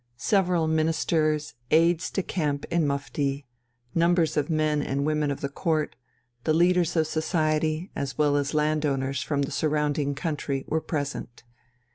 Several 0.17 0.67
Ministers, 0.67 1.53
aides 1.69 2.09
de 2.09 2.23
camp 2.23 2.65
in 2.71 2.87
mufti, 2.87 3.45
numbers 3.93 4.35
of 4.35 4.49
men 4.49 4.81
and 4.81 5.05
women 5.05 5.29
of 5.29 5.41
the 5.41 5.47
Court, 5.47 5.95
the 6.43 6.55
leaders 6.55 6.95
of 6.95 7.05
society, 7.05 7.91
as 7.95 8.17
well 8.17 8.35
as 8.35 8.55
landowners 8.55 9.21
from 9.21 9.43
the 9.43 9.51
surrounding 9.51 10.15
country, 10.15 10.65
were 10.67 10.81
present. 10.81 11.43